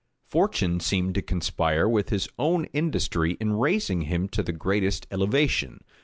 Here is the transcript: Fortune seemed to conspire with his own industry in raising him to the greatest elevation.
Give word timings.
Fortune 0.25 0.79
seemed 0.79 1.13
to 1.13 1.21
conspire 1.21 1.87
with 1.87 2.09
his 2.09 2.27
own 2.39 2.65
industry 2.73 3.37
in 3.39 3.53
raising 3.53 4.01
him 4.01 4.27
to 4.29 4.41
the 4.41 4.51
greatest 4.51 5.05
elevation. 5.11 5.83